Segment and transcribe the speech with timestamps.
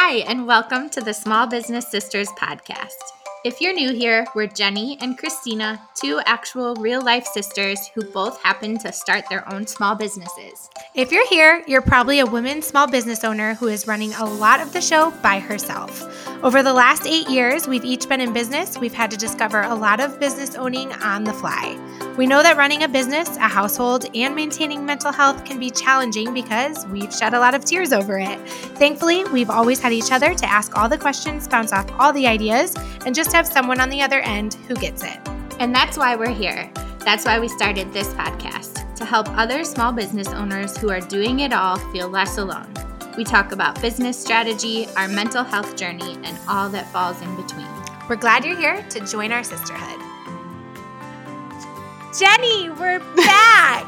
[0.00, 2.94] Hi, and welcome to the Small Business Sisters podcast.
[3.44, 8.40] If you're new here, we're Jenni and Christina, two actual real life sisters who both
[8.40, 10.70] happen to start their own small businesses.
[10.94, 14.60] If you're here, you're probably a woman small business owner who is running a lot
[14.60, 16.00] of the show by herself.
[16.44, 18.78] Over the last eight years, we've each been in business.
[18.78, 21.76] We've had to discover a lot of business owning on the fly.
[22.18, 26.34] We know that running a business, a household, and maintaining mental health can be challenging
[26.34, 28.40] because we've shed a lot of tears over it.
[28.74, 32.26] Thankfully, we've always had each other to ask all the questions, bounce off all the
[32.26, 32.74] ideas,
[33.06, 35.16] and just have someone on the other end who gets it.
[35.60, 36.68] And that's why we're here.
[37.04, 41.38] That's why we started this podcast to help other small business owners who are doing
[41.38, 42.74] it all feel less alone.
[43.16, 47.68] We talk about business strategy, our mental health journey, and all that falls in between.
[48.08, 50.07] We're glad you're here to join our sisterhood.
[52.18, 53.84] Jenni, we're back.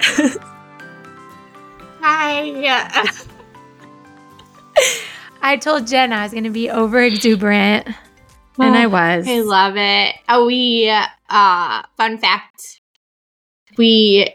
[2.00, 3.12] Hi.
[5.42, 7.88] I told Jen I was going to be over exuberant,
[8.58, 9.28] and I was.
[9.28, 10.14] I love it.
[10.26, 10.88] Uh, we,
[11.28, 12.80] uh, fun fact,
[13.76, 14.34] we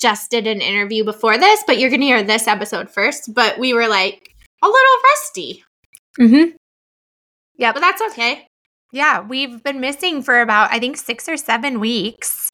[0.00, 3.34] just did an interview before this, but you're going to hear this episode first.
[3.34, 5.62] But we were like a little rusty.
[6.18, 6.56] Mm-hmm.
[7.56, 8.47] Yeah, but that's okay.
[8.92, 12.50] Yeah, we've been missing for about I think six or seven weeks.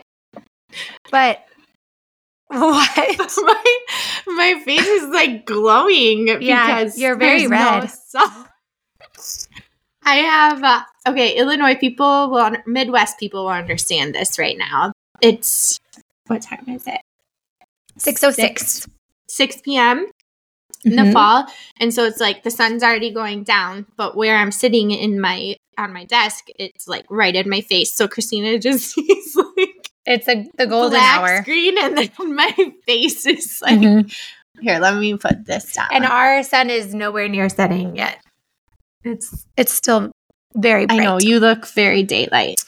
[1.10, 1.44] But
[2.48, 2.96] what?
[3.42, 3.78] my
[4.27, 7.90] my face is like glowing Yeah, because you're very no red.
[8.08, 8.46] sun.
[10.02, 11.36] I have uh, okay.
[11.36, 14.92] Illinois people will Midwest people will understand this right now.
[15.20, 15.78] It's
[16.27, 17.00] what time is it?
[17.96, 18.86] Six oh six.
[19.27, 20.06] 6 p.m.
[20.84, 21.46] in the fall,
[21.80, 23.86] and so it's like the sun's already going down.
[23.96, 27.94] But where I'm sitting in my on my desk, it's like right in my face.
[27.94, 31.42] So Christina just sees like It's a the golden black hour.
[31.42, 32.53] screen, and then my
[32.86, 34.14] face is like Mhm.
[34.61, 34.78] here.
[34.78, 35.89] Let me put this down.
[35.92, 38.19] And our sun is nowhere near setting yet.
[39.05, 40.11] It's it's still
[40.55, 42.63] very I know you look very daylight.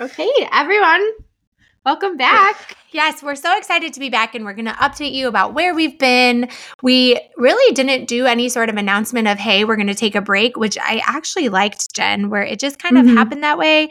[0.00, 1.02] Okay, everyone,
[1.88, 2.76] welcome back.
[2.90, 5.74] Yes, we're so excited to be back and we're going to update you about where
[5.74, 6.50] we've been.
[6.82, 10.20] We really didn't do any sort of announcement of, hey, we're going to take a
[10.20, 13.08] break, which I actually liked, Jen, where it just kind Mhm.
[13.10, 13.88] of happened that way.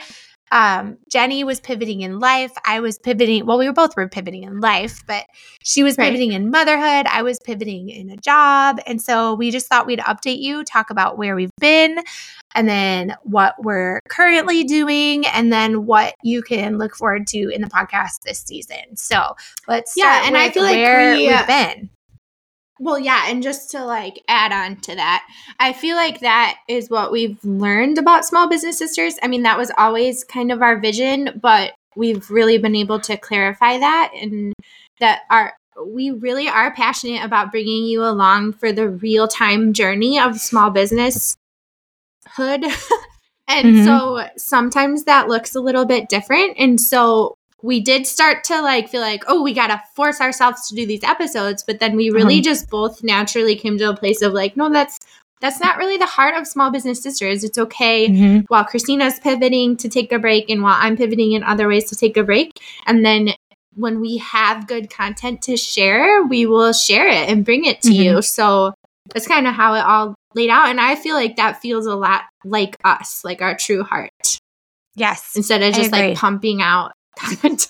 [0.51, 2.51] Um, Jenni was pivoting in life.
[2.65, 3.45] I was pivoting.
[3.45, 5.25] Well, we were both were pivoting in life, but
[5.63, 6.05] she was Right.
[6.05, 7.05] pivoting in motherhood.
[7.07, 8.79] I was pivoting in a job.
[8.87, 11.99] And so we just thought we'd update you, talk about where we've been,
[12.55, 17.61] and then what we're currently doing, and then what you can look forward to in
[17.61, 18.95] the podcast this season.
[18.95, 19.35] So
[19.67, 21.89] let's Yeah, start and I feel like where we, uh, we've been.
[22.79, 25.25] Well, yeah, and just to like add on to that,
[25.59, 29.15] I feel like that is what we've learned about small business sisters.
[29.23, 33.17] I mean, that was always kind of our vision, but we've really been able to
[33.17, 34.53] clarify that and
[34.99, 35.53] that our
[35.85, 40.71] we really are passionate about bringing you along for the real time journey of small
[40.71, 41.35] business
[42.29, 42.63] hood.
[43.47, 43.85] and Mhm.
[43.85, 46.55] so sometimes that looks a little bit different.
[46.57, 50.67] And so we did start to like feel like, oh, we got to force ourselves
[50.67, 51.63] to do these episodes.
[51.65, 52.43] But then we really Uh-huh.
[52.43, 54.97] just both naturally came to a place of like, no, that's
[55.39, 57.43] that's not really the heart of small business sisters.
[57.43, 58.45] It's okay Mhm.
[58.47, 61.95] while Christina's pivoting to take a break and while I'm pivoting in other ways to
[61.95, 62.51] take a break.
[62.87, 63.33] And then
[63.75, 67.89] when we have good content to share, we will share it and bring it to
[67.89, 67.95] Mhm.
[68.03, 68.21] you.
[68.23, 68.73] So
[69.13, 70.69] that's kind of how it all laid out.
[70.69, 74.09] And I feel like that feels a lot like us, like our true heart,
[74.95, 75.33] Yes.
[75.35, 77.67] instead of just like pumping out content.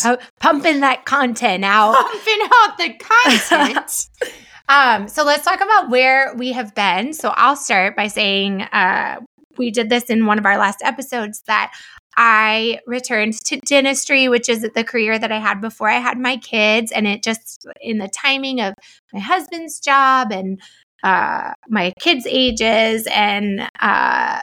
[0.00, 1.94] Pu- pumping that content out.
[1.94, 4.08] pumping out the content.
[4.68, 7.12] Um, so let's talk about where we have been.
[7.12, 9.16] So I'll start by saying uh,
[9.58, 11.72] we did this in one of our last episodes that
[12.16, 16.36] I returned to dentistry, which is the career that I had before I had my
[16.36, 18.74] kids, and it just in the timing of
[19.12, 20.60] my husband's job and
[21.02, 24.40] uh, my kids' ages and uh,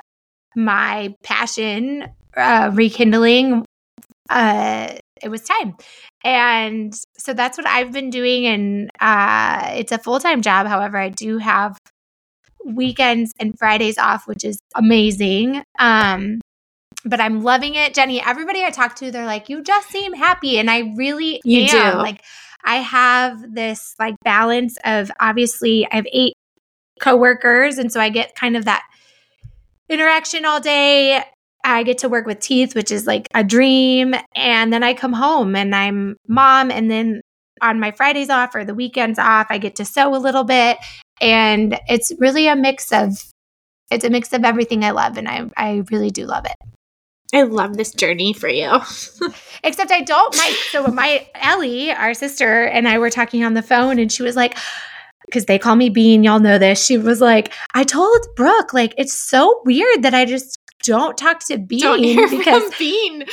[0.55, 3.65] my passion uh, rekindling.
[4.29, 5.75] Uh, it was time.
[6.23, 8.45] And so that's what I've been doing.
[8.45, 10.67] And uh, it's a full time job.
[10.67, 11.77] However, I do have
[12.65, 15.63] weekends and Fridays off, which is amazing.
[15.79, 16.41] Um,
[17.05, 17.93] but I'm loving it.
[17.93, 20.59] Jenni, everybody I talk to, they're like, you just seem happy.
[20.59, 21.93] And I really You am.
[21.93, 21.97] do.
[21.97, 22.21] Like,
[22.63, 26.33] I have this like balance of obviously, I have eight
[26.99, 27.77] coworkers.
[27.77, 28.83] And so I get kind of that
[29.89, 31.23] interaction all day.
[31.75, 34.15] I get to work with teeth, which is like a dream.
[34.35, 36.71] And then I come home and I'm mom.
[36.71, 37.21] And then
[37.61, 40.77] on my Fridays off or the weekends off, I get to sew a little bit.
[41.21, 43.23] And it's really a mix of
[43.91, 45.17] it's a mix of everything I love.
[45.17, 46.55] And I, I really do love it.
[47.33, 48.69] I love this journey for you.
[49.63, 53.61] Except I don't my so my Ellie, our sister, and I were talking on the
[53.61, 54.57] phone and she was like,
[55.29, 56.83] because they call me Bean, y'all know this.
[56.83, 61.39] She was like, I told Brooke, like, it's so weird that I just don't talk
[61.45, 63.25] to Bean Don't hear because from Bean.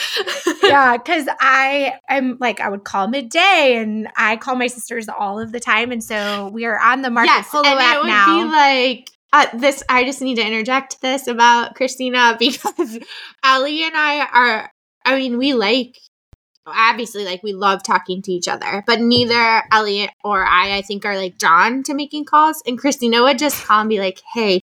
[0.62, 5.38] yeah, because I I'm like I would call midday and I call my sisters all
[5.38, 7.98] of the time, and so we are on the Marco yes, Polo and app it
[8.00, 8.26] would now.
[8.26, 9.82] be like uh, this.
[9.88, 12.98] I just need to interject this about Christina because
[13.44, 14.70] Ellie and I are.
[15.04, 15.96] I mean, we like
[16.66, 21.04] obviously like we love talking to each other, but neither Elliot or I, I think,
[21.04, 22.62] are like drawn to making calls.
[22.66, 24.60] And Christina would just call and be like, "Hey,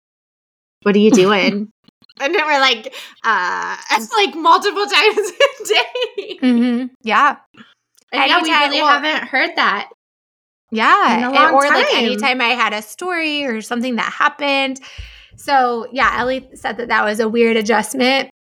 [0.83, 1.71] what are you doing?"
[2.21, 2.95] And then we're like,
[3.25, 6.39] "Uh," it's like multiple times a day.
[6.41, 7.37] hmm Yeah,
[8.13, 9.91] And yeah, we really well- haven't heard that.
[10.71, 12.05] yeah, In a and- long or like time.
[12.05, 14.81] anytime I had a story or something that happened.
[15.37, 18.31] So yeah, Ellie said that that was a weird adjustment.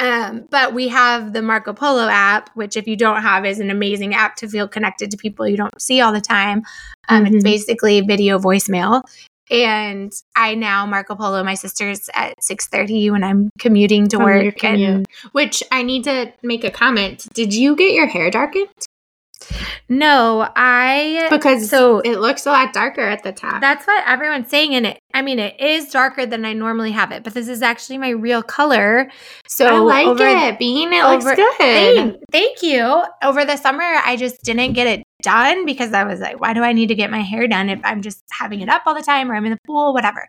[0.00, 3.70] Um, but we have the Marco Polo app, which if you don't have is an
[3.70, 6.62] amazing app to feel connected to people you don't see all the time.
[7.08, 7.42] Um, It's Mhm.
[7.44, 9.02] basically video voicemail.
[9.52, 14.64] And I now Marco Polo my sisters at 6:30 when I'm commuting to From work
[14.64, 15.06] and.
[15.32, 17.28] Which I need to make a comment.
[17.34, 18.68] Did you get your hair darkened?
[19.88, 23.60] no, I Because so it looks a lot darker at the top.
[23.60, 24.74] That's what everyone's saying.
[24.74, 27.60] And it, I mean, it is darker than I normally have it, but this is
[27.60, 29.10] actually my real color.
[29.48, 30.58] So I like over- it.
[30.58, 31.54] Bean, it over- looks good.
[31.58, 33.02] Thank, thank you.
[33.22, 36.62] Over the summer, I just didn't get it done because I was like, why do
[36.62, 39.02] I need to get my hair done if I'm just having it up all the
[39.02, 40.28] time or I'm in the pool, whatever.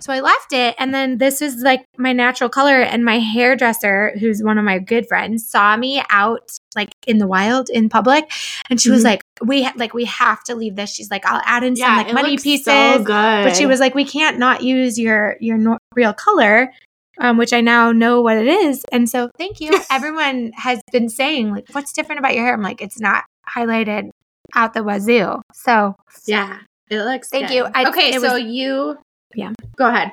[0.00, 0.76] So I left it.
[0.78, 2.80] And then this is like my natural color.
[2.80, 7.26] And my hairdresser, who's one of my good friends, saw me out like in the
[7.26, 8.30] wild in public.
[8.70, 9.06] And she was Mhm.
[9.06, 10.90] like, we ha- like we have to leave this.
[10.94, 12.64] She's like, I'll add in some like money pieces.
[12.66, 13.02] So.
[13.04, 16.72] But she was like, we can't not use your your no- real color,
[17.18, 18.84] um, which I now know what it is.
[18.92, 19.72] And so, thank you.
[19.90, 22.54] Everyone has been saying like, what's different about your hair?
[22.54, 24.10] I'm like, it's not highlighted
[24.54, 25.40] out the wazoo.
[25.52, 25.94] So
[26.26, 26.58] yeah,
[26.90, 27.28] it looks.
[27.28, 27.54] Thank good.
[27.54, 27.66] you.
[27.74, 28.98] I- okay, so was- you.
[29.34, 29.52] Yeah.
[29.76, 30.12] Go ahead.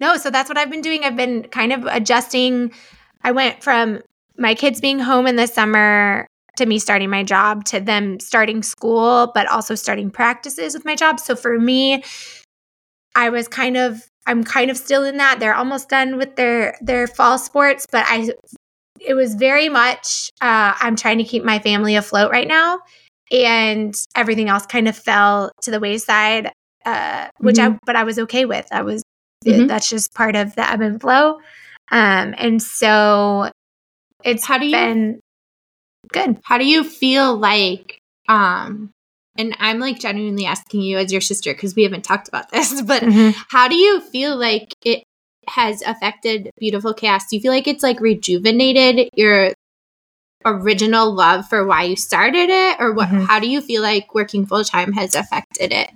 [0.00, 1.04] no, so that's what I've been doing.
[1.04, 2.72] I've been kind of adjusting.
[3.22, 4.00] I went from
[4.36, 6.26] my kids being home in the summer
[6.56, 10.94] to me starting my job to them starting school, but also starting practices with my
[10.94, 11.18] job.
[11.20, 12.02] So for me,
[13.14, 15.38] I was kind of I'm kind of still in that.
[15.38, 18.30] They're almost done with their their fall sports, but I
[19.00, 22.80] it was very much uh, I'm trying to keep my family afloat right now,
[23.30, 26.52] and everything else kind of fell to the wayside,
[26.84, 28.66] uh, which I but I was okay with.
[28.72, 29.02] I was
[29.46, 29.68] Mhm.
[29.68, 31.38] that's just part of the ebb and flow,
[31.90, 33.50] um, and so
[34.24, 35.20] it's How do you been
[36.12, 36.38] good.
[36.44, 37.98] How do you feel like
[38.28, 38.90] um
[39.36, 42.80] and I'm like genuinely asking you as your sister because we haven't talked about this,
[42.86, 43.02] but
[43.48, 45.02] how do you feel like it
[45.48, 47.24] has affected beautiful chaos?
[47.28, 49.52] Do you feel like it's like rejuvenated your
[50.44, 53.26] original love for why you started it or what Mhm.
[53.26, 55.90] how do you feel like working full time has affected it?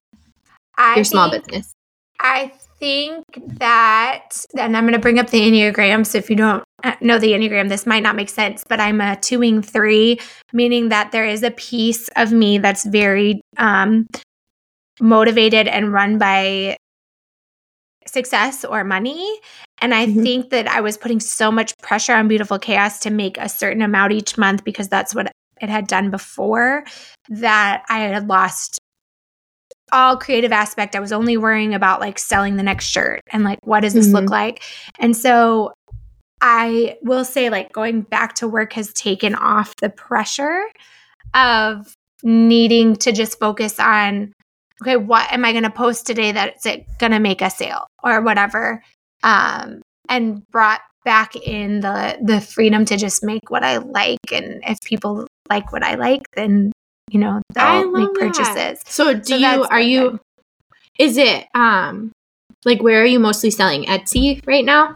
[0.76, 1.72] I Your small think- business.
[2.20, 3.24] I think
[3.58, 6.04] that, and I'm going to bring up the Enneagram.
[6.06, 9.00] So if you don't uh, know the Enneagram, this might not make sense, but I'm
[9.00, 10.18] a two wing three,
[10.52, 14.06] meaning that there is a piece of me that's very um,
[15.00, 16.76] motivated and run by
[18.08, 19.40] success or money.
[19.80, 20.22] And I Mhm.
[20.22, 23.82] think that I was putting so much pressure on Beautiful Chaos to make a certain
[23.82, 26.84] amount each month because that's what it had done before
[27.28, 28.78] that I had lost
[29.92, 30.94] all creative aspect.
[30.94, 34.12] I was only worrying about like selling the next shirt and like what does this
[34.12, 34.62] look like.
[34.98, 35.72] And so
[36.40, 40.62] I will say like going back to work has taken off the pressure
[41.34, 44.32] of needing to just focus on
[44.82, 46.66] okay, what am I going to post today that's
[46.98, 48.82] going to make a sale or whatever.
[49.22, 54.62] Um and brought back in the the freedom to just make what I like and
[54.66, 56.72] if people like what I like then
[57.08, 58.20] you know they'll make that.
[58.20, 58.82] purchases.
[58.86, 60.20] So do So you are you
[60.98, 62.12] is it um
[62.64, 64.94] like where are you mostly selling Etsy right now?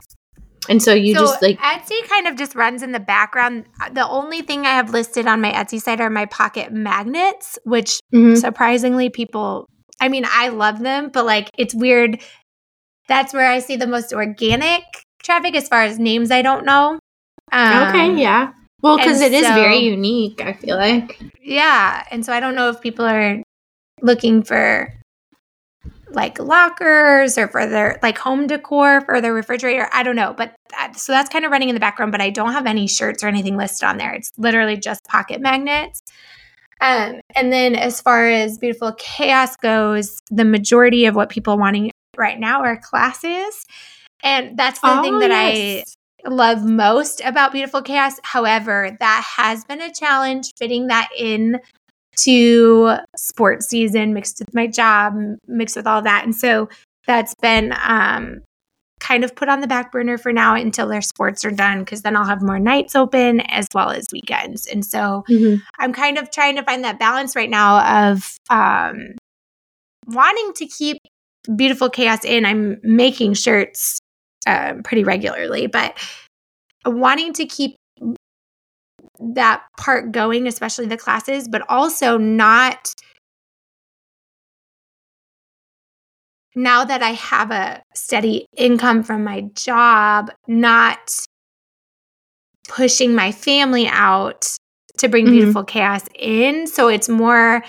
[0.69, 3.65] And so you so just like Etsy kind of just runs in the background.
[3.93, 7.99] The only thing I have listed on my Etsy site are my pocket magnets, which
[8.15, 8.37] Mhm.
[8.39, 9.69] surprisingly people
[10.02, 12.21] I mean, I love them, but like it's weird.
[13.06, 14.82] That's where I see the most organic
[15.23, 16.99] traffic as far as names I don't know.
[17.52, 18.52] Um, Okay, yeah.
[18.82, 21.21] Well, because it is very unique, I feel like.
[21.40, 22.04] Yeah.
[22.11, 23.40] And so I don't know if people are
[24.00, 24.92] looking for
[26.11, 29.88] like lockers or for their like home decor for their refrigerator.
[29.92, 30.35] I don't know.
[30.37, 32.88] But that, so that's kind of running in the background, but I don't have any
[32.88, 34.12] shirts or anything listed on there.
[34.14, 36.02] It's literally just pocket magnets.
[36.83, 41.59] Um, and then as far as beautiful chaos goes, the majority of what people are
[41.59, 43.65] wanting right now are classes.
[44.25, 45.95] And that's the thing Oh, that yes.
[46.25, 48.19] I love most about Beautiful Chaos.
[48.25, 51.61] However, that has been a challenge fitting that in
[52.19, 55.15] to sports season mixed with my job,
[55.47, 56.25] mixed with all that.
[56.25, 56.69] And so
[57.07, 58.43] that's been um,
[59.12, 62.00] kind of put on the back burner for now until their sports are done because
[62.00, 64.66] then I'll have more nights open as well as weekends.
[64.66, 65.62] And so mm-hmm.
[65.78, 69.14] I'm kind of trying to find that balance right now of um,
[70.07, 70.97] wanting to keep
[71.54, 72.47] beautiful chaos in.
[72.47, 73.99] I'm making shirts
[74.47, 75.99] um, pretty regularly, but
[76.87, 77.76] wanting to keep
[79.35, 82.95] that part going, especially the classes, but also not
[86.54, 91.26] now that I have a steady income from my job, not
[92.68, 94.56] pushing my family out
[94.99, 95.35] to bring mm-hmm.
[95.35, 96.66] beautiful chaos in.
[96.66, 97.62] So it's more,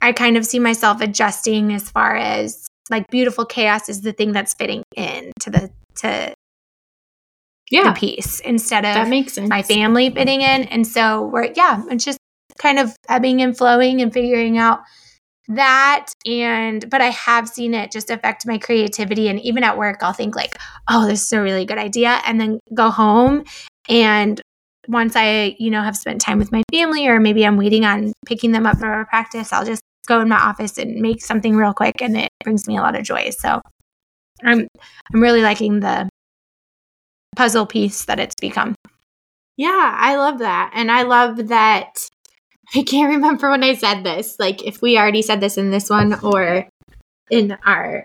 [0.00, 4.32] I kind of see myself adjusting as far as like beautiful chaos is the thing
[4.32, 6.34] that's fitting in to the, to,
[7.70, 7.92] yeah.
[7.92, 9.48] the piece instead of that makes sense.
[9.48, 10.64] my family fitting in.
[10.64, 12.18] And so we're, yeah, it's just
[12.58, 14.80] kind of ebbing and flowing and figuring out
[15.48, 20.02] that and but i have seen it just affect my creativity and even at work
[20.02, 20.56] i'll think like
[20.88, 23.44] oh this is a really good idea and then go home
[23.88, 24.40] and
[24.88, 28.12] once i you know have spent time with my family or maybe i'm waiting on
[28.26, 31.56] picking them up for a practice i'll just go in my office and make something
[31.56, 33.60] real quick and it brings me a lot of joy so
[34.44, 34.66] i'm
[35.12, 36.08] i'm really liking the
[37.36, 38.76] puzzle piece that it's become.
[39.56, 42.08] Yeah i love that and i love that
[42.74, 45.90] I can't remember when I said this, like if we already said this in this
[45.90, 46.68] one or
[47.30, 48.04] in our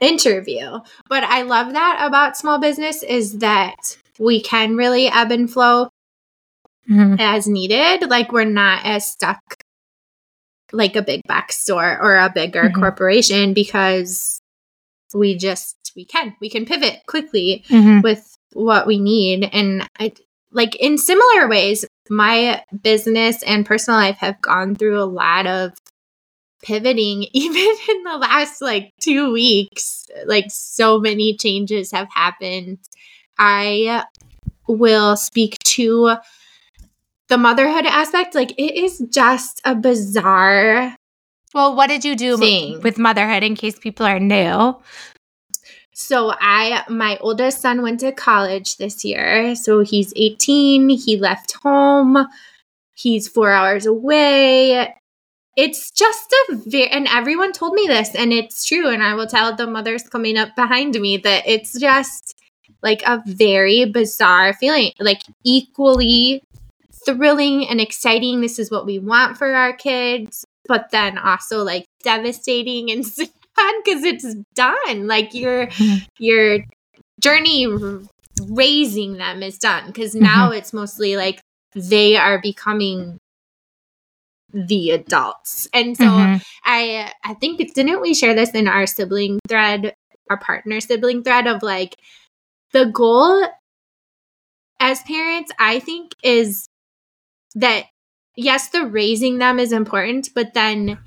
[0.00, 0.78] interview.
[1.08, 5.90] But I love that about small business is that we can really ebb and flow
[6.88, 7.16] mm-hmm.
[7.18, 8.08] as needed.
[8.08, 9.40] Like we're not as stuck
[10.72, 12.80] like a big box store or a bigger mm-hmm.
[12.80, 14.40] corporation because
[15.14, 18.00] we just we can we can pivot quickly mm-hmm.
[18.02, 20.12] with what we need and I
[20.52, 25.72] like in similar ways my business and personal life have gone through a lot of
[26.62, 30.06] pivoting even in the last like 2 weeks.
[30.26, 32.78] Like so many changes have happened.
[33.38, 34.04] I
[34.66, 36.16] will speak to
[37.28, 38.34] the motherhood aspect.
[38.34, 40.96] Like it is just a bizarre
[41.54, 42.80] well what did you do thing.
[42.82, 44.76] with motherhood in case people are new
[45.98, 49.56] so I my oldest son went to college this year.
[49.56, 52.24] So he's 18, he left home.
[52.94, 54.94] He's 4 hours away.
[55.56, 59.26] It's just a very and everyone told me this and it's true and I will
[59.26, 62.36] tell the mothers coming up behind me that it's just
[62.80, 66.44] like a very bizarre feeling, like equally
[67.04, 68.40] thrilling and exciting.
[68.40, 73.04] This is what we want for our kids, but then also like devastating and
[73.84, 75.06] because it's done.
[75.06, 76.04] Like your mm-hmm.
[76.18, 76.60] your
[77.20, 77.66] journey
[78.48, 80.58] raising them is done because now mm-hmm.
[80.58, 81.40] it's mostly like
[81.74, 83.18] they are becoming
[84.52, 85.68] the adults.
[85.72, 86.42] And so mm-hmm.
[86.64, 89.94] I I think didn't we share this in our sibling thread,
[90.30, 91.96] our partner sibling thread of like
[92.72, 93.46] the goal
[94.80, 96.68] as parents, I think is
[97.54, 97.86] that
[98.36, 100.98] yes, the raising them is important, but then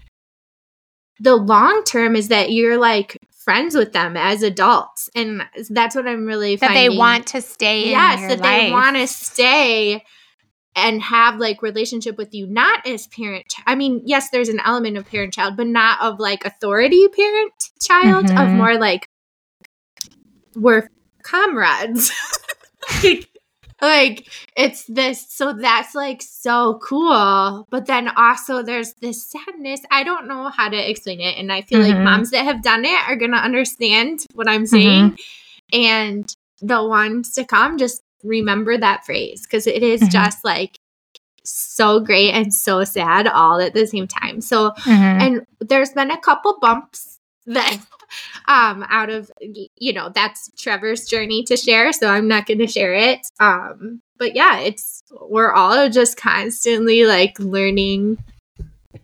[1.21, 6.07] the long term is that you're like friends with them as adults and that's what
[6.07, 6.91] i'm really that finding.
[6.91, 8.61] they want to stay yes that life.
[8.61, 10.03] they want to stay
[10.75, 14.97] and have like relationship with you not as parent i mean yes there's an element
[14.97, 18.37] of parent child but not of like authority parent child mm-hmm.
[18.37, 19.07] of more like
[20.55, 20.87] we're
[21.23, 22.11] comrades
[23.03, 23.27] like,
[23.81, 30.03] like it's this so that's like so cool but then also there's this sadness i
[30.03, 31.95] don't know how to explain it and i feel mm-hmm.
[31.95, 35.79] like moms that have done it are gonna understand what i'm saying mm-hmm.
[35.79, 40.11] and the ones to come just remember that phrase because it is mm-hmm.
[40.11, 40.77] just like
[41.43, 44.91] so great and so sad all at the same time so mm-hmm.
[45.21, 47.79] and there's been a couple bumps that
[48.47, 49.31] um out of
[49.77, 53.19] you know that's trevor's journey to share so i'm not going to share it.
[53.39, 58.17] Um but yeah it's we're all just constantly like learning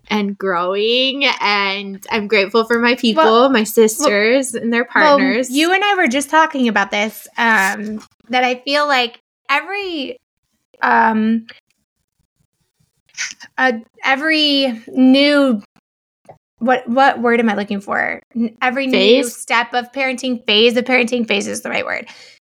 [0.10, 5.50] and growing and i'm grateful for my people well, my sisters well, and their partners.
[5.50, 10.18] well, you and i were just talking about this um that i feel like every
[10.82, 11.48] um
[13.58, 13.74] uh,
[14.04, 15.62] every new
[16.60, 18.22] what what word am I looking for?
[18.62, 19.26] Every phase?
[19.26, 22.08] new step of parenting, phase of parenting, phase is the right word.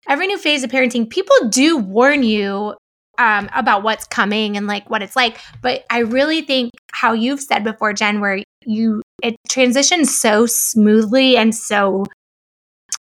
[0.08, 2.74] Every new phase of parenting, people do warn you
[3.18, 5.38] um, about what's coming and like what it's like.
[5.62, 11.36] But I really think how you've said before, Jen, where you it transitions so smoothly
[11.36, 12.04] and so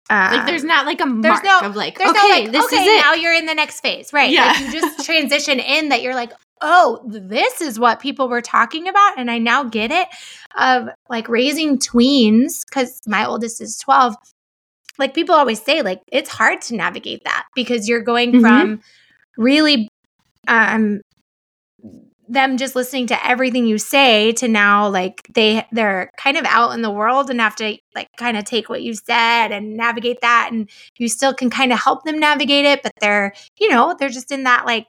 [0.09, 2.65] uh, like there's not like a mark there's no, of like okay, no like, this
[2.65, 3.01] okay, is it.
[3.01, 4.29] now you're in the next phase, right?
[4.29, 4.47] Yeah.
[4.47, 8.87] Like you just transition in that you're like, oh, this is what people were talking
[8.87, 9.17] about.
[9.17, 10.07] And I now get it
[10.57, 14.15] of like raising tweens because my oldest is 12.
[14.97, 18.41] Like people always say, like it's hard to navigate that because you're going mm-hmm.
[18.41, 18.81] from
[19.37, 19.87] really
[20.47, 21.01] um
[22.31, 26.71] them just listening to everything you say to now like they they're kind of out
[26.71, 30.21] in the world and have to like kind of take what you said and navigate
[30.21, 33.93] that and you still can kind of help them navigate it but they're you know
[33.99, 34.87] they're just in that like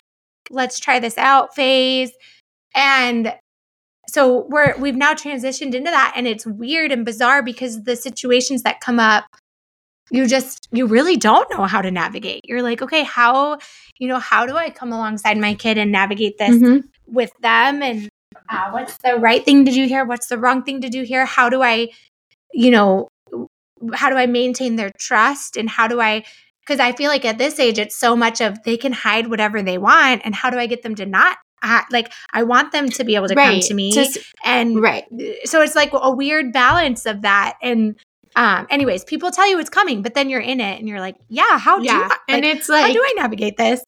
[0.52, 2.12] let's try this out phase.
[2.74, 3.34] And
[4.08, 8.62] so we're we've now transitioned into that and it's weird and bizarre because the situations
[8.62, 9.24] that come up
[10.10, 12.42] you just you really don't know how to navigate.
[12.44, 13.58] You're like okay how
[13.98, 16.86] you know how do i come alongside my kid and navigate this mm-hmm.
[17.06, 17.82] with them?
[17.82, 18.08] And
[18.48, 20.04] uh, what's the right thing to do here?
[20.04, 21.24] What's the wrong thing to do here?
[21.24, 21.88] How do i
[22.52, 23.08] you know
[23.94, 25.56] how do i maintain their trust?
[25.56, 26.24] And how do i
[26.66, 29.62] because i feel like at this age it's so much of they can hide whatever
[29.62, 31.38] they want and how do i get them to not
[31.90, 33.52] like I want them to be able to right.
[33.52, 35.04] come to me, Just, and right.
[35.44, 37.94] So it's like a weird balance of that, and
[38.34, 41.16] um, anyways, people tell you it's coming, but then you're in it and you're like,
[41.28, 42.00] yeah, how do yeah.
[42.04, 43.84] I, like, and it's like, how do I navigate this?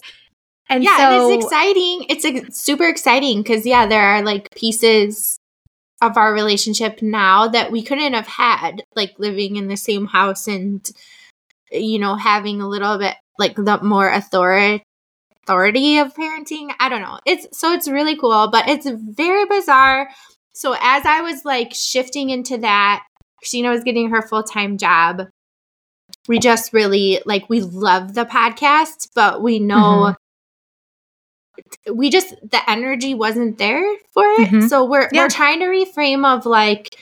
[0.69, 2.07] And yeah, so, and it's exciting.
[2.09, 5.39] It's ex- super exciting because yeah, there are like pieces
[6.03, 10.47] of our relationship now that we couldn't have had, like living in the same house
[10.47, 10.87] and
[11.75, 14.83] you know having a little bit like the more authority
[15.43, 16.73] authority of parenting.
[16.81, 17.19] I don't know.
[17.27, 20.09] It's so it's really cool, but it's very bizarre.
[20.55, 23.05] So as I was like shifting into that
[23.45, 25.29] Christina was getting her full time job.
[26.27, 30.15] We just really like, we love the podcast, but we know
[31.59, 31.95] mm-hmm.
[31.95, 34.49] we just, the energy wasn't there for it.
[34.49, 34.67] Mm-hmm.
[34.69, 35.25] So we're, yeah.
[35.25, 36.97] we're trying to reframe of like,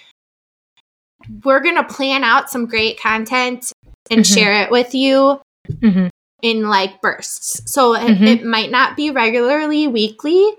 [1.45, 3.73] we're going to plan out some great content
[4.11, 4.35] and mm-hmm.
[4.35, 6.09] share it with you mm-hmm.
[6.43, 7.63] in like bursts.
[7.73, 8.25] So it, mm-hmm.
[8.25, 10.53] it, might not be regularly weekly,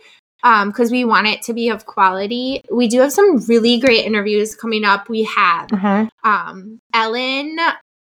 [0.44, 2.62] um, because um, we want it to be of quality.
[2.72, 5.10] We do have some really great interviews coming up.
[5.10, 6.08] We have uh-huh.
[6.24, 7.58] um, Ellen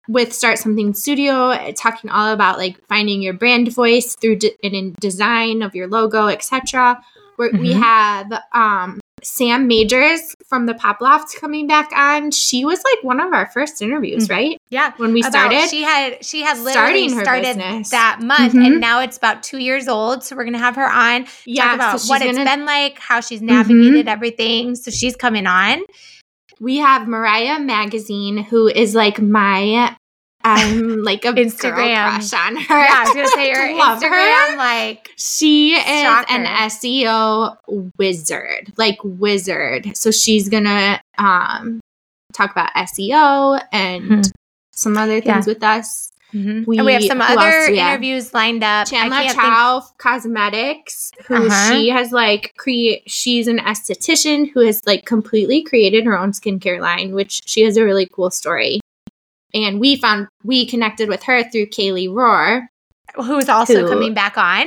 [0.08, 4.94] with Start Something Studio talking all about like finding your brand voice through de- in
[5.00, 7.02] design of your logo, etc.
[7.38, 7.59] Mm-hmm.
[7.59, 12.30] We have um, Sam Majors from the Pop Loft coming back on.
[12.30, 14.32] She was like one of our first interviews, mm-hmm.
[14.32, 14.58] right?
[14.68, 17.90] Yeah, when we about, started, she had she had literally started business.
[17.90, 18.64] that month, mm-hmm.
[18.64, 20.24] and now it's about two years old.
[20.24, 21.26] So we're gonna have her on.
[21.46, 24.08] Yeah, talk about so what gonna, it's been like, how she's navigated mm-hmm.
[24.08, 24.74] everything.
[24.74, 25.82] So she's coming on.
[26.61, 29.96] We have Mariah Magazine, who is like my
[30.44, 32.78] I'm like a Instagram crush on her.
[32.78, 34.57] Yeah, I was gonna say your Instagram, her.
[34.57, 37.57] like she is an SEO
[37.98, 39.96] wizard, like wizard.
[39.96, 41.81] So she's gonna um
[42.33, 44.20] talk about SEO and mm-hmm.
[44.72, 45.52] some other things yeah.
[45.52, 46.11] with us.
[46.35, 46.64] Mm-hmm.
[46.66, 48.88] We, and we have some other interviews lined up.
[48.88, 51.74] Chandler Chow think- Cosmetics, who uh-huh.
[51.74, 53.02] she has like create.
[53.07, 57.76] She's an esthetician who has like completely created her own skincare line, which she has
[57.76, 58.81] a really cool story
[59.55, 62.67] and we found we connected with her through Kaylee Rohr,
[63.15, 64.67] who's also who, coming back on.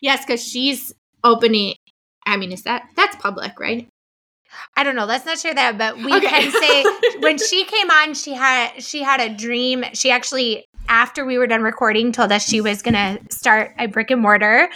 [0.00, 1.74] Yes, because she's opening.
[2.26, 3.88] I mean, is that that's public, right?
[4.76, 5.06] I don't know.
[5.06, 6.26] Let's not share that, but we okay.
[6.26, 9.84] can say when she came on, she had she had a dream.
[9.94, 13.86] She actually after we were done recording told us she was going to start a
[13.86, 14.68] brick and mortar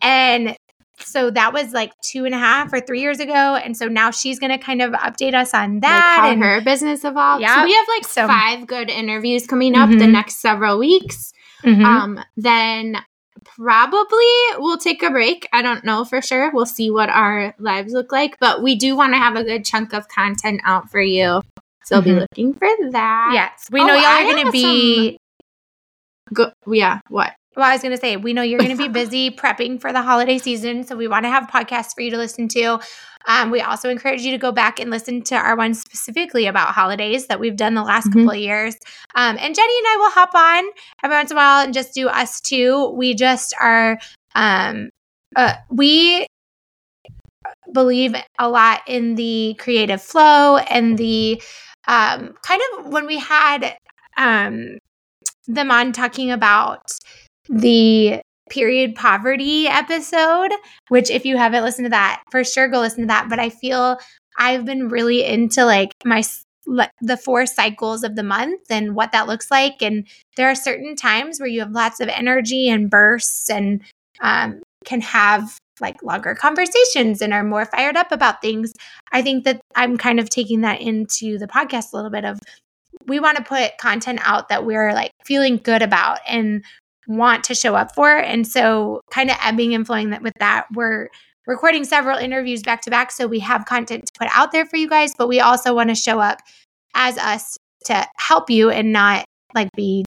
[0.00, 0.56] and
[1.02, 3.32] so that was like two and a half or three years ago.
[3.32, 6.20] And so now she's going to kind of update us on that.
[6.22, 7.42] Like and her business evolved.
[7.42, 7.56] Yeah.
[7.56, 9.98] So we have like so, five good interviews coming up mm-hmm.
[9.98, 11.32] the next several weeks.
[11.64, 11.84] Mm-hmm.
[11.84, 12.96] Um, then
[13.44, 14.26] probably
[14.58, 15.48] we'll take a break.
[15.52, 16.50] I don't know for sure.
[16.52, 19.64] We'll see what our lives look like, but we do want to have a good
[19.64, 21.42] chunk of content out for you.
[21.84, 22.04] So mm-hmm.
[22.04, 23.30] be looking for that.
[23.34, 23.68] Yes.
[23.70, 25.10] We know oh, y'all are going to be.
[25.10, 26.34] Some...
[26.34, 27.00] Go- yeah.
[27.08, 27.32] What?
[27.56, 29.92] Well, I was going to say, we know you're going to be busy prepping for
[29.92, 30.84] the holiday season.
[30.84, 32.80] So we want to have podcasts for you to listen to.
[33.26, 36.68] Um, we also encourage you to go back and listen to our one specifically about
[36.68, 38.20] holidays that we've done the last mm-hmm.
[38.20, 38.76] couple of years.
[39.14, 40.64] Um, and Jenni and I will hop on
[41.02, 42.90] every once in a while and just do us too.
[42.96, 43.98] We just are,
[44.34, 44.90] um,
[45.36, 46.26] uh, we
[47.72, 51.42] believe a lot in the creative flow and the
[51.86, 53.76] um, kind of when we had
[54.16, 54.78] um,
[55.46, 56.92] them on talking about
[57.50, 60.52] the period poverty episode,
[60.88, 63.28] which if you haven't listened to that, for sure go listen to that.
[63.28, 63.98] But I feel
[64.38, 66.22] I've been really into like my
[67.00, 69.82] the four cycles of the month and what that looks like.
[69.82, 73.82] And there are certain times where you have lots of energy and bursts and
[74.20, 78.72] um, can have like longer conversations and are more fired up about things.
[79.12, 82.38] I think that I'm kind of taking that into the podcast a little bit of
[83.06, 86.62] we want to put content out that we're like feeling good about and
[87.10, 88.16] want to show up for.
[88.16, 91.08] And so, kind of ebbing and flowing that with that, we're
[91.46, 93.10] recording several interviews back to back.
[93.10, 95.90] So we have content to put out there for you guys, but we also want
[95.90, 96.38] to show up
[96.94, 100.04] as us to help you and not like be,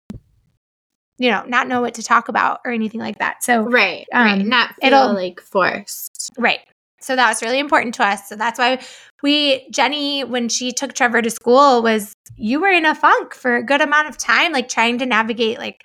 [1.19, 3.43] you know, not know what to talk about or anything like that.
[3.43, 4.47] So, right, um, right.
[4.47, 6.31] Not feel it'll, like forced.
[6.39, 6.61] Right.
[7.01, 8.29] So that was really important to us.
[8.29, 8.81] So that's why
[9.25, 13.57] we, Jenni, when she took Trevor to school, was you were in a funk for
[13.57, 15.83] a good amount of time, like trying to navigate like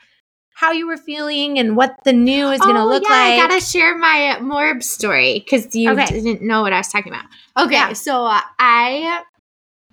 [0.58, 3.34] how you were feeling and what the new is going to oh, look yeah, like.
[3.34, 6.08] I gotta share my Morb story because you okay.
[6.08, 7.26] didn't know what I was talking about.
[7.56, 7.94] Okay, yeah.
[7.94, 9.22] so uh, I,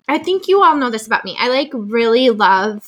[0.07, 1.37] I think you all know this about me.
[1.39, 2.83] I like really love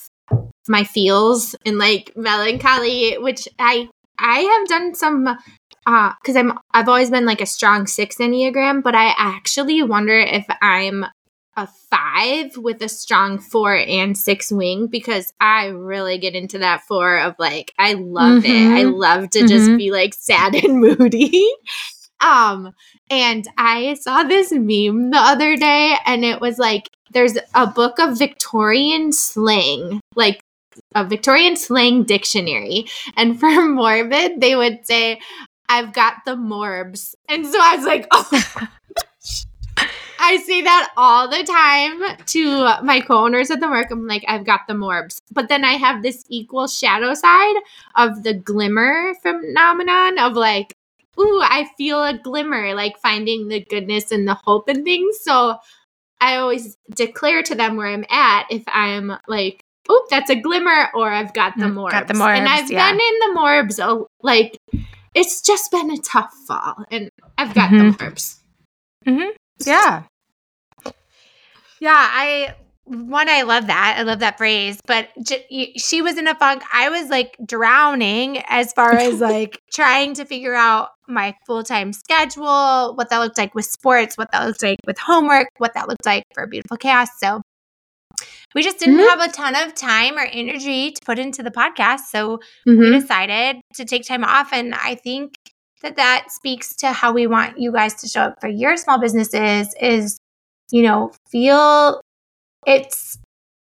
[0.68, 3.88] my feels and like melancholy, which I
[4.18, 5.38] I have done some
[5.86, 10.18] uh because I'm I've always been like a strong six enneagram, but I actually wonder
[10.18, 11.06] if I'm
[11.58, 16.84] a five with a strong four and six wing because I really get into that
[16.84, 18.76] four of like I love mm-hmm.
[18.76, 18.80] it.
[18.80, 19.48] I love to mm-hmm.
[19.48, 21.52] just be like sad and moody.
[22.22, 22.74] um
[23.10, 28.00] and I saw this meme the other day and it was like there's a book
[28.00, 30.40] of Victorian slang, like
[30.94, 32.86] a Victorian slang dictionary.
[33.16, 35.20] And for morbid, they would say,
[35.70, 37.16] I've got the morbs.
[37.28, 38.68] And so I was like, oh
[40.20, 43.92] I say that all the time to my co-owners at the work.
[43.92, 45.20] I'm like, I've got the morbs.
[45.32, 47.56] But then I have this equal shadow side
[47.96, 50.74] of the glimmer phenomenon of like,
[51.20, 55.20] ooh, I feel a glimmer, like finding the goodness and the hope and things.
[55.22, 55.58] So
[56.20, 60.90] I always declare to them where I'm at if I'm like, oh, that's a glimmer,
[60.94, 61.94] or I've got the morbs.
[61.94, 62.92] Mm, got the morbs and I've yeah.
[62.92, 64.58] been in the morbs, oh, like,
[65.16, 67.92] it's just been a tough fall, and I've got mm-hmm.
[67.92, 68.40] the morbs.
[69.06, 69.30] Mm-hmm.
[69.66, 70.04] Yeah.
[71.80, 72.56] Yeah, I
[72.88, 73.96] one I love that.
[73.98, 76.64] I love that phrase, but j- she was in a funk.
[76.72, 82.94] I was like drowning as far as like trying to figure out my full-time schedule,
[82.96, 86.06] what that looked like with sports, what that looked like with homework, what that looked
[86.06, 87.10] like for a beautiful chaos.
[87.20, 87.42] So
[88.56, 89.20] we just didn't mm-hmm.
[89.20, 92.80] have a ton of time or energy to put into the podcast, so mm-hmm.
[92.80, 95.34] we decided to take time off and I think
[95.82, 99.00] that that speaks to how we want you guys to show up for your small
[99.00, 100.18] businesses is
[100.72, 102.02] you know feel
[102.66, 103.18] it's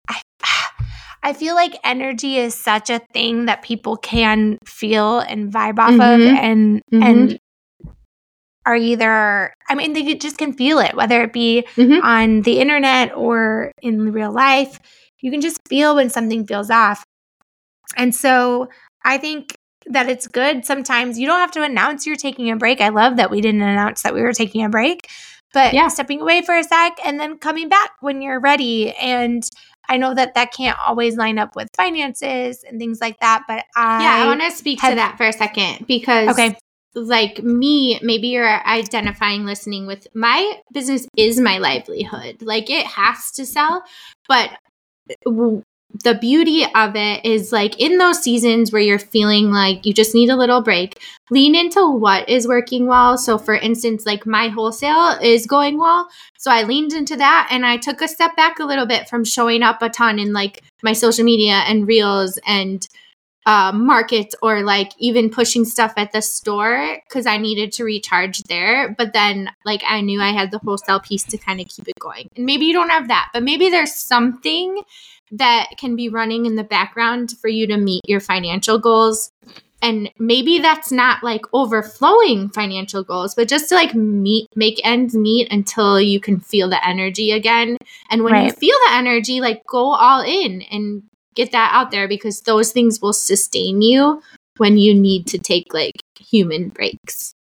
[0.09, 0.21] I,
[1.23, 5.91] I feel like energy is such a thing that people can feel and vibe off
[5.91, 6.01] mm-hmm.
[6.01, 7.03] of and mm-hmm.
[7.03, 7.39] and
[8.65, 12.05] are either I mean they just can feel it whether it be mm-hmm.
[12.05, 14.79] on the internet or in real life
[15.19, 17.03] you can just feel when something feels off
[17.95, 18.67] and so
[19.03, 19.56] I think
[19.89, 21.17] that it's good sometimes.
[21.19, 22.81] You don't have to announce you're taking a break.
[22.81, 25.07] I love that we didn't announce that we were taking a break,
[25.53, 25.87] but yeah.
[25.87, 28.93] stepping away for a sec and then coming back when you're ready.
[28.93, 29.43] And
[29.89, 33.63] I know that that can't always line up with finances and things like that, but
[33.75, 36.57] I Yeah, I want to speak have, to that for a second because Okay.
[36.95, 42.41] Like me, maybe you're identifying listening with my business is my livelihood.
[42.41, 43.83] Like it has to sell,
[44.27, 44.49] but
[46.03, 50.13] the beauty of it is like in those seasons where you're feeling like you just
[50.13, 53.17] need a little break, lean into what is working well.
[53.17, 56.07] So, for instance, like my wholesale is going well.
[56.37, 59.23] So, I leaned into that and I took a step back a little bit from
[59.23, 62.87] showing up a ton in like my social media and reels and
[63.47, 68.39] uh, market or like even pushing stuff at the store because I needed to recharge
[68.43, 68.93] there.
[68.97, 71.97] But then, like, I knew I had the wholesale piece to kind of keep it
[71.97, 72.27] going.
[72.35, 74.83] And maybe you don't have that, but maybe there's something
[75.31, 79.31] that can be running in the background for you to meet your financial goals.
[79.81, 85.13] And maybe that's not like overflowing financial goals, but just to like meet, make ends
[85.13, 87.77] meet until you can feel the energy again.
[88.09, 88.45] And when right.
[88.45, 91.03] you feel the energy, like go all in and
[91.35, 94.21] get that out there because those things will sustain you
[94.57, 97.35] when you need to take like human breaks.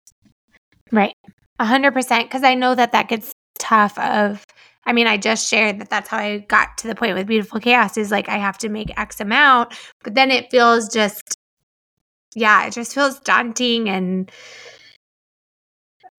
[0.91, 1.15] Right.
[1.59, 2.29] A hundred percent.
[2.29, 4.45] Cause I know that that gets tough of
[4.85, 7.59] I mean, I just shared that that's how I got to the point with Beautiful
[7.59, 11.35] Chaos is like I have to make X amount, but then it feels just,
[12.35, 14.31] yeah, it just feels daunting and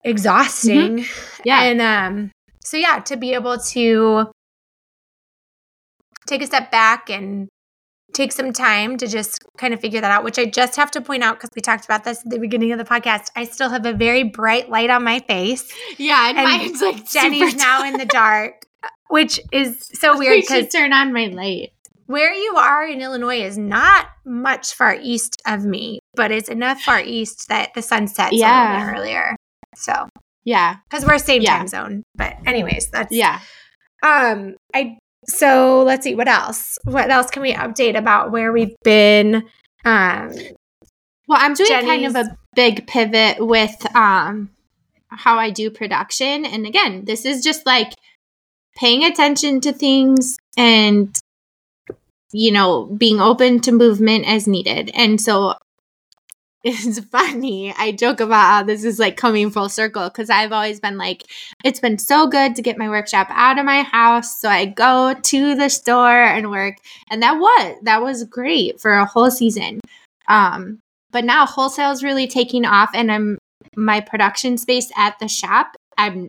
[0.03, 0.97] exhausting.
[0.97, 1.41] Mm-hmm.
[1.45, 1.63] Yeah.
[1.63, 2.31] And um,
[2.63, 4.31] so, yeah, to be able to
[6.25, 7.47] take a step back and
[8.13, 11.01] take some time to just kind of figure that out, which I just have to
[11.01, 13.29] point out because we talked about this at the beginning of the podcast.
[13.35, 15.71] I still have a very bright light on my face.
[15.97, 18.65] Yeah, and, and mine's like Jenni's now in the dark,
[19.09, 21.71] which is so weird because turn on my light.
[22.05, 26.81] Where you are in Illinois is not much far east of me, but it's enough
[26.81, 28.47] far east that the sun sets yeah.
[28.47, 29.35] a little bit earlier.
[29.75, 30.07] So
[30.45, 31.57] yeah, because we're same yeah.
[31.57, 32.03] time zone.
[32.15, 33.41] But anyways, that's yeah.
[34.01, 34.97] Um, I
[35.29, 36.77] so let's see what else.
[36.83, 39.43] What else can we update about where we've been?
[39.85, 40.31] Um,
[41.27, 44.49] well, I'm doing Jenni's- kind of a big pivot with um
[45.09, 46.45] how I do production.
[46.45, 47.93] And again, this is just like
[48.75, 51.15] paying attention to things and
[52.33, 54.91] you know, being open to movement as needed.
[54.93, 55.53] And so
[56.63, 57.73] it's funny.
[57.77, 61.23] I joke about how this is like coming full circle because I've always been like,
[61.63, 64.39] it's been so good to get my workshop out of my house.
[64.39, 66.75] So I go to the store and work.
[67.09, 69.79] And that was, that was great for a whole season.
[70.27, 70.79] Um,
[71.11, 73.37] but now wholesale is really taking off and I'm
[73.75, 75.75] my production space at the shop.
[75.97, 76.27] I'm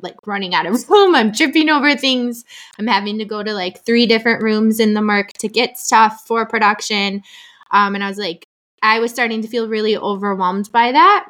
[0.00, 1.14] like running out of room.
[1.14, 2.44] I'm tripping over things.
[2.78, 6.22] I'm having to go to like three different rooms in the Merc to get stuff
[6.26, 7.22] for production.
[7.70, 8.46] Um, and I was like,
[8.84, 11.28] I was starting to feel really overwhelmed by that.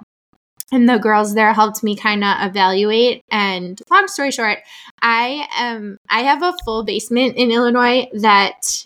[0.72, 3.22] And the girls there helped me kind of evaluate.
[3.30, 4.58] And long story short,
[5.00, 8.84] I am I have a full basement in Illinois that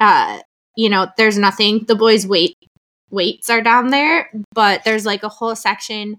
[0.00, 0.40] uh
[0.76, 1.84] you know, there's nothing.
[1.86, 2.56] The boys wait
[3.10, 6.16] weights are down there, but there's like a whole section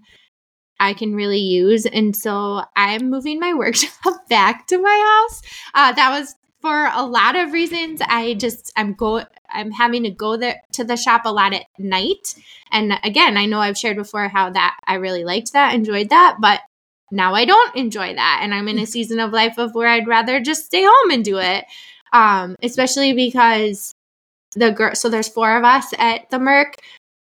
[0.80, 1.84] I can really use.
[1.84, 5.42] And so I'm moving my workshop back to my house.
[5.74, 8.00] Uh, that was for a lot of reasons.
[8.04, 11.66] I just I'm go I'm having to go there to the shop a lot at
[11.78, 12.34] night.
[12.70, 16.36] And again, I know I've shared before how that I really liked that, enjoyed that,
[16.40, 16.60] but
[17.10, 18.40] now I don't enjoy that.
[18.42, 21.24] And I'm in a season of life of where I'd rather just stay home and
[21.24, 21.64] do it.
[22.12, 23.94] Um, especially because
[24.56, 26.76] the girl so there's four of us at the Merc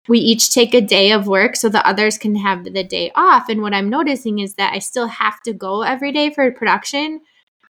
[0.08, 3.48] we each take a day of work so the others can have the day off.
[3.50, 7.22] And what I'm noticing is that I still have to go every day for production,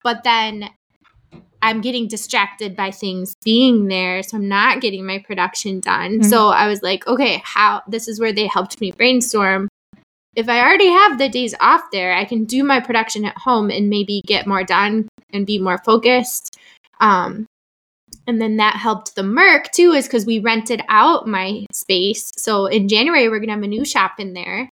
[0.04, 0.70] but then
[1.62, 4.22] I'm getting distracted by things being there.
[4.22, 6.20] So I'm not getting my production done.
[6.20, 6.28] Mm-hmm.
[6.28, 9.68] So I was like, okay, how this is where they helped me brainstorm.
[10.36, 13.70] If I already have the days off there, I can do my production at home
[13.70, 16.56] and maybe get more done and be more focused.
[17.00, 17.46] Um,
[18.26, 22.30] and then that helped the Merc too, is because we rented out my space.
[22.36, 24.70] So in January, we're gonna have a new shop in there.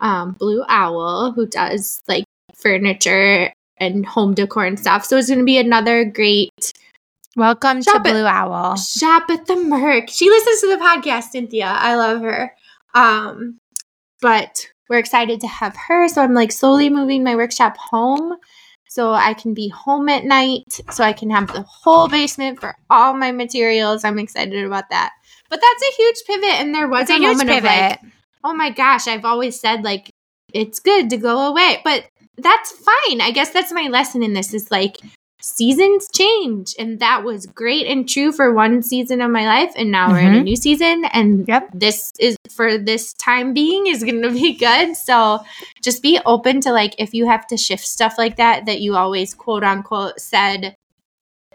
[0.00, 2.24] Um, Blue Owl, who does like
[2.54, 5.04] furniture and home decor and stuff.
[5.04, 6.72] So it's gonna be another great
[7.36, 8.76] Welcome to Blue at, Owl.
[8.76, 10.10] Shop at the Merc.
[10.10, 11.66] She listens to the podcast, Cynthia.
[11.66, 12.54] I love her.
[12.94, 13.58] Um,
[14.20, 16.08] but we're excited to have her.
[16.08, 18.36] So I'm like slowly moving my workshop home
[18.88, 22.74] so I can be home at night, so I can have the whole basement for
[22.90, 24.02] all my materials.
[24.02, 25.12] I'm excited about that.
[25.48, 27.56] But that's a huge pivot, and there was it's a, a moment pivot.
[27.56, 28.00] of like,
[28.42, 30.10] oh my gosh, I've always said like
[30.52, 32.04] it's good to go away, but
[32.42, 33.20] that's fine.
[33.20, 34.96] I guess that's my lesson in this is like
[35.42, 39.90] seasons change and that was great and true for one season of my life and
[39.90, 40.12] now mm-hmm.
[40.12, 40.44] we're in a mm-hmm.
[40.44, 41.68] new season and yep.
[41.72, 45.40] this is for this time being is going to be good so
[45.82, 48.94] just be open to like if you have to shift stuff like that that you
[48.94, 50.76] always quote unquote said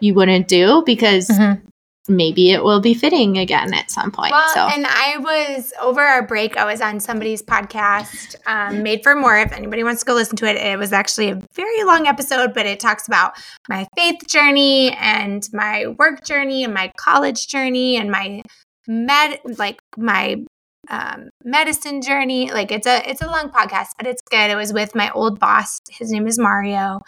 [0.00, 1.62] you wouldn't do because mm-hmm
[2.08, 4.32] maybe it will be fitting again at some point.
[4.32, 4.66] Well, so.
[4.66, 6.56] and I was over our break.
[6.56, 9.38] I was on somebody's podcast, um, Made for More.
[9.38, 12.54] If anybody wants to go listen to it, it was actually a very long episode,
[12.54, 13.34] but it talks about
[13.68, 18.42] my faith journey and my work journey and my college journey and my
[18.86, 20.44] med, like my
[20.88, 22.50] um, medicine journey.
[22.50, 24.50] Like it's a it's a long podcast, but it's good.
[24.50, 25.80] It was with my old boss.
[25.90, 27.00] His name is Mario.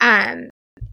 [0.00, 0.50] Um,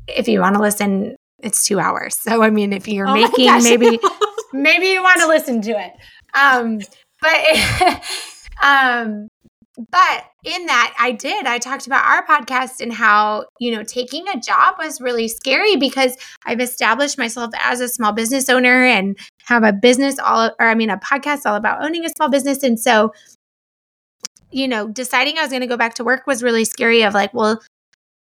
[0.07, 2.17] if you want to listen it's two hours.
[2.17, 3.99] So I mean, if you're oh making gosh, maybe
[4.53, 5.93] maybe you want to listen to it.
[6.33, 6.79] Um,
[7.21, 8.03] but
[8.63, 9.27] um,
[9.89, 11.45] but in that I did.
[11.45, 15.75] I talked about our podcast and how, you know, taking a job was really scary
[15.75, 20.67] because I've established myself as a small business owner and have a business all or
[20.67, 23.13] I mean a podcast all about owning a small business and so
[24.51, 27.13] you know, deciding I was going to go back to work was really scary of
[27.13, 27.61] like, well,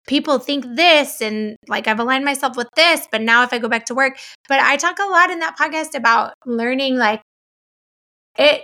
[0.06, 3.68] people think this and like I've aligned myself with this, but now if I go
[3.68, 7.20] back to work, but I talk a lot in that podcast about learning like
[8.38, 8.62] it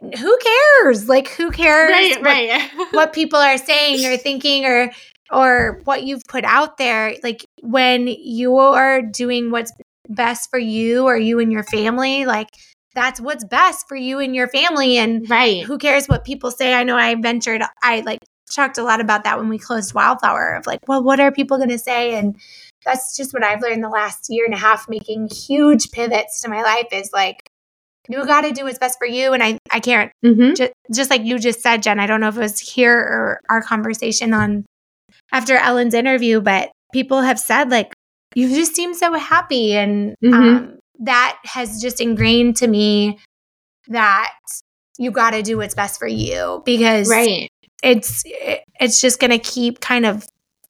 [0.00, 1.08] who cares?
[1.08, 2.70] Like who cares right, what, right.
[2.92, 4.90] what people are saying or thinking or
[5.30, 7.16] or what you've put out there.
[7.22, 9.72] Like when you are doing what's
[10.08, 12.48] best for you or you and your family, like
[12.94, 16.74] that's what's best for you and your family and right who cares what people say
[16.74, 18.18] i know i ventured i like
[18.54, 21.56] talked a lot about that when we closed Wildflower of like, well, what are people
[21.56, 22.16] going to say?
[22.16, 22.36] And
[22.84, 26.48] that's just what I've learned the last year and a half, making huge pivots to
[26.48, 27.48] my life is like,
[28.08, 29.32] you got to do what's best for you.
[29.34, 30.54] And I, I can't, mm-hmm.
[30.54, 33.40] just, just like you just said, Jen, I don't know if it was here or
[33.50, 34.64] our conversation on
[35.30, 37.92] after Ellen's interview, but people have said like,
[38.34, 39.74] you just seem so happy.
[39.74, 40.34] And mm-hmm.
[40.34, 43.18] um, that has just ingrained to me
[43.88, 44.32] that
[44.98, 47.48] you got to do what's best for you because right
[47.82, 48.22] it's
[48.80, 50.26] it's just going to keep kind of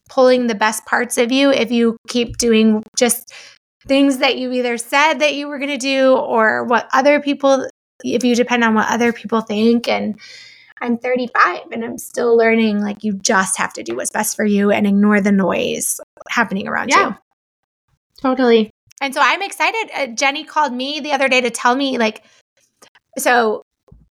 [0.09, 3.33] pulling the best parts of you if you keep doing just
[3.87, 7.67] things that you either said that you were going to do or what other people
[8.03, 10.19] if you depend on what other people think and
[10.81, 14.45] I'm 35 and I'm still learning like you just have to do what's best for
[14.45, 17.09] you and ignore the noise happening around Yeah.
[17.09, 17.15] you.
[18.21, 18.71] Totally.
[19.01, 19.89] And so I'm excited.
[19.93, 22.23] Uh, Jenni called me the other day to tell me, like,
[23.17, 23.61] so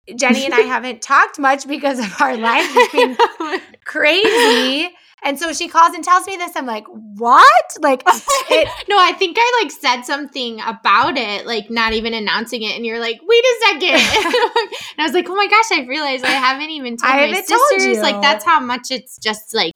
[0.10, 3.18] Jenni and I haven't talked much because of our life being
[3.86, 4.90] crazy.
[5.24, 6.56] And so she calls and tells me this.
[6.56, 7.78] I'm like, what?
[7.82, 12.62] Like, it, no, I think I like said something about it, like not even announcing
[12.62, 13.96] it, and you're like, "Wait a second.
[13.96, 17.42] and I was like, "Oh my gosh, I realized I haven't even told I my
[17.42, 19.74] sisters." Like that's how much it's just like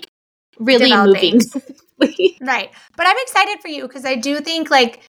[0.59, 1.41] really Developing.
[1.99, 2.37] moving.
[2.41, 2.69] right.
[2.95, 5.01] But I'm excited for you because I do think, like,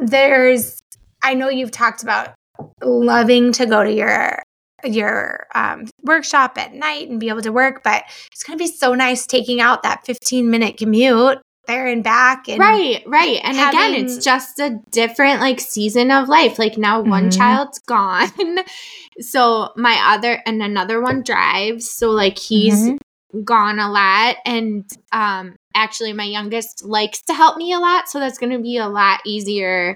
[0.00, 0.80] there's,
[1.22, 2.34] I know you've talked about
[2.82, 4.40] loving to go to your
[4.84, 8.70] your um, workshop at night and be able to work but it's going to be
[8.70, 13.38] so nice taking out that 15 minute commute there and back and right, right.
[13.44, 16.58] And again, it's just a different like season of life.
[16.58, 17.36] Like now one Mhm.
[17.36, 18.58] child's gone.
[19.20, 21.88] so my other and another one drives.
[21.88, 22.98] So like he's Mhm.
[23.44, 28.18] gone a lot and um actually my youngest likes to help me a lot so
[28.18, 29.94] that's going to be a lot easier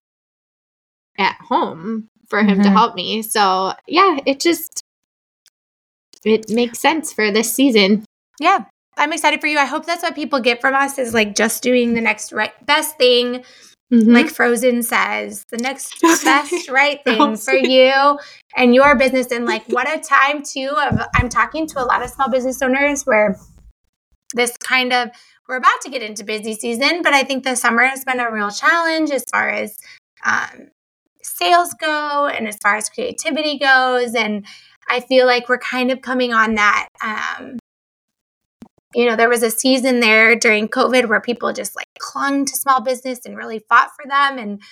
[1.18, 2.72] at home for him to Mhm.
[2.72, 3.22] help me.
[3.22, 4.80] So yeah it just
[6.24, 8.04] it makes sense for this season.
[8.40, 8.64] Yeah
[8.96, 9.58] i'm excited for you.
[9.58, 12.52] I hope that's what people get from us is like just doing the next right
[12.66, 13.44] best thing
[13.92, 14.12] Mm-hmm.
[14.12, 18.18] like frozen says the next best right thing for you
[18.56, 19.30] and your business.
[19.30, 22.62] And like what a time too of i'm talking to a lot of small business
[22.62, 23.38] owners where
[24.34, 25.10] this kind of
[25.48, 28.30] we're about to get into busy season but i think the summer has been a
[28.32, 29.76] real challenge as far as
[30.24, 30.68] um,
[31.34, 34.46] sales go and as far as creativity goes and
[34.88, 37.58] i feel like we're kind of coming on that um,
[38.94, 42.54] you know there was a season there during covid where people just like clung to
[42.56, 44.62] small business and really fought for them and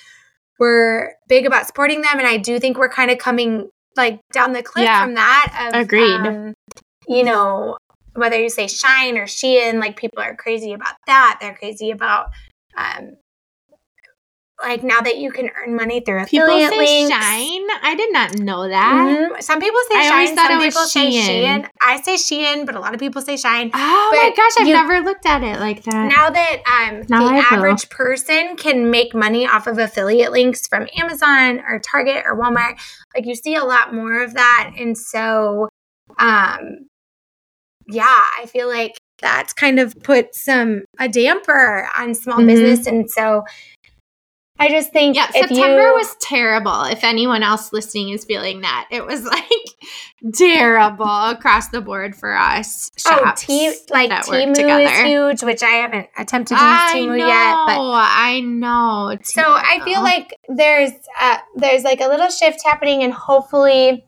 [0.59, 4.53] were big about supporting them and i do think we're kind of coming like down
[4.53, 5.03] the cliff Yeah.
[5.03, 6.27] from that of Agreed.
[6.27, 6.55] um,
[7.09, 7.77] you know
[8.15, 12.27] whether you say shine or shein like people are crazy about that they're crazy about
[12.77, 13.17] um
[14.63, 17.11] like now that you can earn money through people affiliate say links.
[17.15, 18.93] shine i did not know that
[19.33, 19.43] Mhm.
[19.43, 21.69] Some people say I shine, some people say Shein.
[21.81, 23.71] I say shein, but a lot of people say shine.
[23.75, 27.19] oh my gosh i've you- never looked at it like that now that um, Now
[27.29, 27.43] the I will.
[27.59, 32.79] average person can make money off of affiliate links from Amazon or Target or Walmart,
[33.15, 34.73] like you see a lot more of that.
[34.79, 35.69] And so,
[36.19, 36.87] um,
[37.89, 42.47] yeah, I feel like that's kind of put some a damper on small Mhm.
[42.47, 42.87] business.
[42.87, 43.45] And so,
[44.59, 46.85] I just think Yeah, September you, was terrible.
[46.85, 49.51] If anyone else listening is feeling that, it was like
[50.35, 52.91] terrible across the board for us.
[53.07, 57.19] Oh, shops T like Temu is huge, which I haven't attempted to use I Temu
[57.19, 59.17] know, yet, but I know.
[59.25, 64.05] So I feel like there's uh, there's like a little shift happening, and hopefully,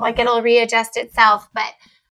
[0.00, 1.48] like it'll readjust itself.
[1.52, 1.72] But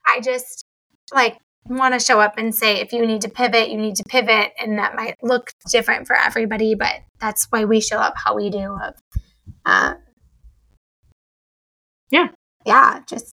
[0.07, 0.67] I just
[1.15, 4.05] like want to show up and say if you need to pivot, you need to
[4.09, 8.35] pivot, and that might look different for everybody, but that's why we show up how
[8.37, 8.77] we do.
[8.83, 8.95] Of,
[9.65, 9.95] uh,
[12.11, 12.29] Yeah.
[12.65, 13.33] yeah, just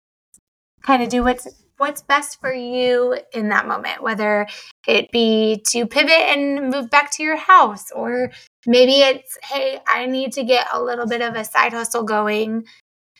[0.82, 1.46] kind of do what's
[1.78, 4.46] what's best for you in that moment, whether
[4.86, 8.30] it be to pivot and move back to your house, or
[8.66, 12.64] maybe it's hey, I need to get a little bit of a side hustle going,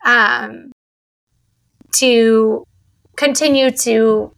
[0.05, 0.71] um,
[1.93, 2.63] to
[3.17, 4.33] continue to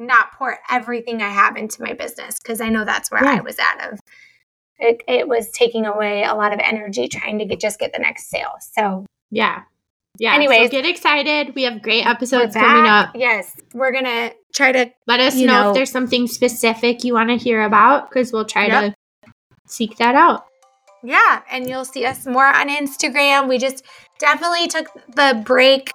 [0.00, 3.56] not pour everything I have into my business because I know that's where I was
[3.58, 4.00] at of.
[4.78, 7.98] It, it was taking away a lot of energy trying to get just get the
[7.98, 8.54] next sale.
[8.72, 9.62] So yeah.
[10.18, 10.34] Yeah.
[10.34, 10.66] Anyways.
[10.66, 11.54] so get excited.
[11.54, 13.10] We have great episodes coming up.
[13.14, 17.12] Yes, we're gonna try to Let us you know, know- if there's something specific you
[17.14, 18.94] want to hear about because we'll try Yep.
[19.24, 19.32] to
[19.66, 20.46] seek that out.
[21.02, 23.48] Yeah, and you'll see us more on Instagram.
[23.48, 23.84] We just
[24.18, 25.92] definitely took the break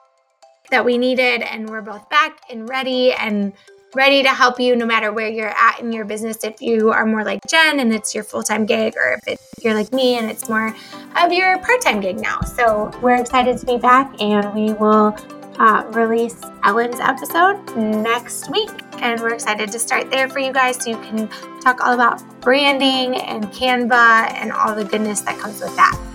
[0.72, 3.54] that we needed, and we're both back and ready and
[3.96, 6.44] ready to help you no matter where you're at in your business.
[6.44, 9.74] If you are more like Jen and it's your full time gig, or if you're
[9.74, 10.76] like me and it's more
[11.16, 12.42] of your part time gig now.
[12.42, 15.16] So we're excited to be back, and we will
[15.58, 18.70] uh, release Ellen's episode next week.
[19.00, 21.30] And we're excited to start there for you guys so you can
[21.62, 26.15] talk all about branding and Canva and all the goodness that comes with that.